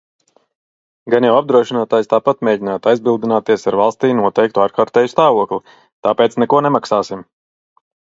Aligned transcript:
Gan 1.13 1.27
jau 1.27 1.33
apdrošinātājs 1.39 2.09
tāpat 2.13 2.41
mēģinātu 2.49 2.91
aizbildināties 2.93 3.67
ar 3.73 3.79
"valstī 3.83 4.13
noteiktu 4.23 4.67
ārkārtēju 4.67 5.15
stāvokli", 5.15 5.63
tāpēc 6.09 6.43
"neko 6.43 6.67
nemaksāsim". 6.69 7.27